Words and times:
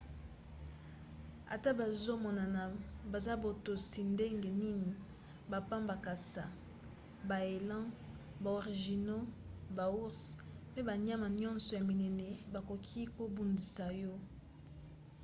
ata 1.55 1.69
bazomonana 1.79 2.63
baza 3.11 3.33
botosi 3.43 4.01
ndenge 4.13 4.49
nini 4.61 4.91
bampakasa 5.51 6.45
baélans 7.29 7.93
baorignaux 8.43 9.25
baours 9.77 10.19
mpe 10.71 10.81
banyama 10.89 11.27
nyonso 11.39 11.71
ya 11.77 11.83
minene 11.89 12.27
bakoki 12.53 13.01
kobundisa 13.15 13.85
yo 14.01 14.13